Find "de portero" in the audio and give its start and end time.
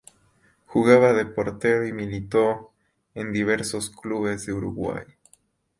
1.13-1.85